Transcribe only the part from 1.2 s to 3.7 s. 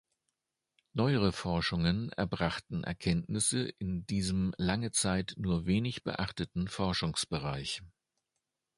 Forschungen erbrachten Erkenntnisse